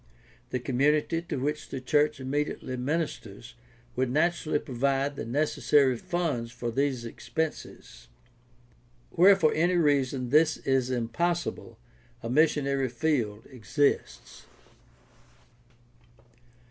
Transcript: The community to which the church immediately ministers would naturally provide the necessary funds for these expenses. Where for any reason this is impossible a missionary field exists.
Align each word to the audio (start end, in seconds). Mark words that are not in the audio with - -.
The 0.49 0.57
community 0.59 1.21
to 1.21 1.37
which 1.37 1.69
the 1.69 1.79
church 1.79 2.19
immediately 2.19 2.75
ministers 2.75 3.53
would 3.95 4.09
naturally 4.09 4.57
provide 4.57 5.15
the 5.15 5.27
necessary 5.27 5.95
funds 5.95 6.51
for 6.51 6.71
these 6.71 7.05
expenses. 7.05 8.07
Where 9.11 9.35
for 9.35 9.53
any 9.53 9.75
reason 9.75 10.31
this 10.31 10.57
is 10.57 10.89
impossible 10.89 11.77
a 12.23 12.31
missionary 12.31 12.89
field 12.89 13.45
exists. 13.51 14.47